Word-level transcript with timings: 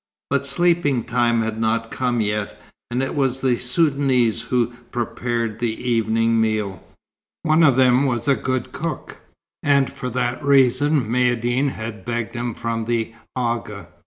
But 0.31 0.47
sleeping 0.47 1.03
time 1.03 1.43
had 1.43 1.61
not 1.61 1.91
come 1.91 2.21
yet; 2.21 2.59
and 2.89 3.03
it 3.03 3.13
was 3.13 3.41
the 3.41 3.59
Soudanese 3.59 4.41
who 4.41 4.73
prepared 4.89 5.59
the 5.59 5.79
evening 5.87 6.41
meal. 6.41 6.83
One 7.43 7.61
of 7.61 7.75
them 7.75 8.07
was 8.07 8.27
a 8.27 8.33
good 8.33 8.71
cook, 8.71 9.19
and 9.61 9.93
for 9.93 10.09
that 10.09 10.43
reason 10.43 11.05
Maïeddine 11.07 11.69
had 11.73 12.03
begged 12.03 12.33
him 12.33 12.55
from 12.55 12.85
the 12.85 13.13
Agha. 13.37 13.89